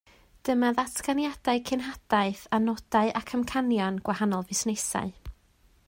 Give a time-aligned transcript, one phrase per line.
[0.47, 5.15] Dyma ddatganiadau cenhadaeth a nodau ac amcanion gwahanol fusnesau